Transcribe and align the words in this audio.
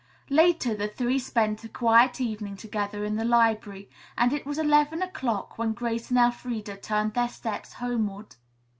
Later 0.31 0.73
the 0.73 0.87
three 0.87 1.19
spent 1.19 1.63
a 1.63 1.69
quiet 1.69 2.19
evening 2.19 2.57
together 2.57 3.05
in 3.05 3.17
the 3.17 3.23
library, 3.23 3.87
and 4.17 4.33
it 4.33 4.47
was 4.47 4.57
eleven 4.57 5.03
o'clock 5.03 5.59
when 5.59 5.73
Grace 5.73 6.09
and 6.09 6.17
Elfreda 6.17 6.75
turned 6.77 7.13
their 7.13 7.29
steps 7.29 7.73
homeward. 7.73 8.35